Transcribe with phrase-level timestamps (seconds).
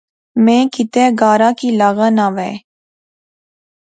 [0.45, 2.53] میں کتے گارا کی لاغا ناں وہے